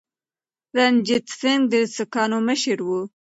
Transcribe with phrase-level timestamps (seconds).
[0.75, 2.89] رنجیت سنګ د سکانو مشر و.